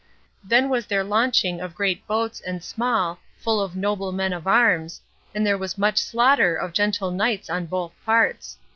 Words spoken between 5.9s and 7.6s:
slaughter of gentle knights